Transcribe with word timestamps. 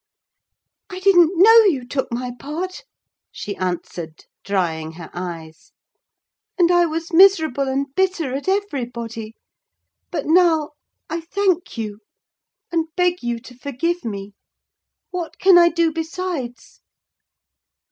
"I 0.89 0.99
didn't 0.99 1.37
know 1.37 1.59
you 1.65 1.85
took 1.87 2.11
my 2.11 2.31
part," 2.39 2.85
she 3.31 3.55
answered, 3.55 4.25
drying 4.43 4.93
her 4.93 5.11
eyes; 5.13 5.73
"and 6.57 6.71
I 6.71 6.87
was 6.87 7.13
miserable 7.13 7.67
and 7.67 7.85
bitter 7.93 8.33
at 8.33 8.47
everybody; 8.47 9.35
but 10.09 10.25
now 10.25 10.71
I 11.07 11.21
thank 11.21 11.77
you, 11.77 11.99
and 12.71 12.87
beg 12.95 13.21
you 13.21 13.37
to 13.41 13.53
forgive 13.55 14.03
me: 14.03 14.33
what 15.11 15.37
can 15.37 15.59
I 15.59 15.69
do 15.69 15.91
besides?" 15.91 16.81